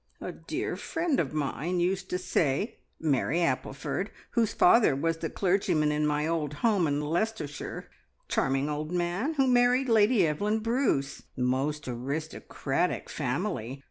A 0.19 0.31
dear 0.31 0.75
friend 0.77 1.19
of 1.19 1.31
mine 1.31 1.79
used 1.79 2.09
to 2.09 2.17
say 2.17 2.79
Mary 2.99 3.37
Appleford, 3.39 4.09
whose 4.31 4.51
father 4.51 4.95
was 4.95 5.17
the 5.17 5.29
clergyman 5.29 5.91
in 5.91 6.07
my 6.07 6.25
old 6.25 6.55
home 6.65 6.87
in 6.87 7.01
Leicestershire 7.01 7.87
charming 8.27 8.67
old 8.67 8.91
man 8.91 9.35
who 9.35 9.45
married 9.45 9.89
Lady 9.89 10.25
Evelyn 10.25 10.61
Bruce 10.61 11.21
most 11.37 11.87
aristocratic 11.87 13.11
family! 13.11 13.79